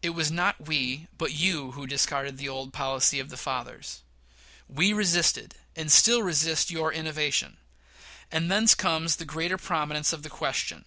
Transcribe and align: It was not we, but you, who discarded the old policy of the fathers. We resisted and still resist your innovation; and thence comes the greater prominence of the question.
It 0.00 0.14
was 0.16 0.30
not 0.30 0.68
we, 0.68 1.06
but 1.18 1.32
you, 1.32 1.72
who 1.72 1.86
discarded 1.86 2.38
the 2.38 2.48
old 2.48 2.72
policy 2.72 3.20
of 3.20 3.28
the 3.28 3.36
fathers. 3.36 4.00
We 4.68 4.94
resisted 4.94 5.54
and 5.76 5.92
still 5.92 6.22
resist 6.22 6.70
your 6.70 6.90
innovation; 6.90 7.58
and 8.32 8.50
thence 8.50 8.74
comes 8.74 9.16
the 9.16 9.26
greater 9.26 9.58
prominence 9.58 10.14
of 10.14 10.22
the 10.22 10.30
question. 10.30 10.86